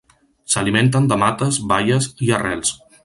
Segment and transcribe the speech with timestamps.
[0.53, 2.75] S'alimenten de mates, baies i arrels.